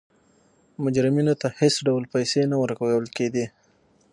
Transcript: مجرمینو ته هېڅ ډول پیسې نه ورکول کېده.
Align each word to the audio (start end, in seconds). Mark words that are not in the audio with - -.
مجرمینو 0.83 1.33
ته 1.41 1.47
هېڅ 1.59 1.75
ډول 1.87 2.03
پیسې 2.13 2.41
نه 2.51 2.57
ورکول 2.63 3.05
کېده. 3.15 3.45